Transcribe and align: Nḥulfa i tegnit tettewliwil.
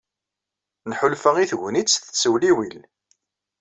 Nḥulfa 0.89 1.31
i 1.37 1.45
tegnit 1.51 1.93
tettewliwil. 2.05 2.77